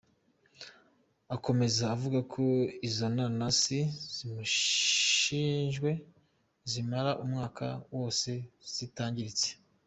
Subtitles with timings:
[1.35, 2.43] Akomeza avuga ko
[2.87, 3.79] izo nanasi
[4.15, 5.89] zumishijwe
[6.71, 8.31] zimara umwaka wose
[8.75, 9.47] zitangiritse.